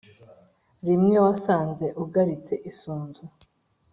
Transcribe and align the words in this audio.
Rimwe 0.87 1.15
wasanze 1.25 1.85
ugaritse 2.03 2.53
isunzu. 2.69 3.23